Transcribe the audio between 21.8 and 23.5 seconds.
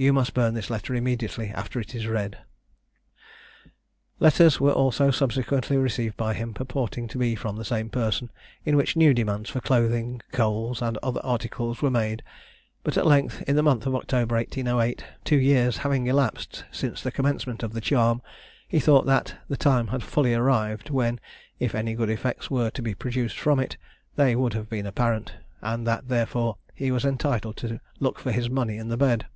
good effects were to be produced